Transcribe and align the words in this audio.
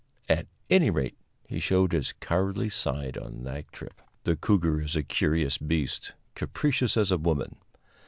At 0.27 0.47
any 0.67 0.89
rate, 0.89 1.15
he 1.47 1.59
showed 1.59 1.91
his 1.91 2.13
cowardly 2.13 2.69
side 2.69 3.19
that 3.23 3.71
trip. 3.71 4.01
The 4.23 4.35
cougar 4.35 4.81
is 4.81 4.95
a 4.95 5.03
curious 5.03 5.59
beast, 5.59 6.13
capricious 6.33 6.97
as 6.97 7.11
a 7.11 7.19
woman. 7.19 7.57